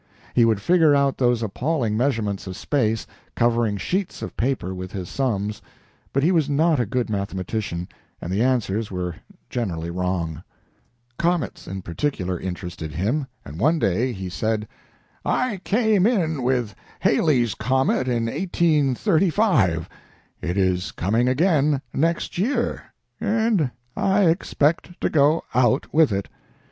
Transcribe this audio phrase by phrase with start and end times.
[0.33, 3.05] He would figure out those appalling measurements of space,
[3.35, 5.61] covering sheets of paper with his sums,
[6.11, 7.87] but he was not a good mathematician,
[8.19, 9.13] and the answers were
[9.47, 10.41] generally wrong.
[11.19, 14.67] Comets in particular interested him, and one day he said:
[15.23, 19.87] "I came in with Halley's comet in 1835.
[20.41, 22.85] It is coming again next year,
[23.19, 26.27] and I expect to go out with it.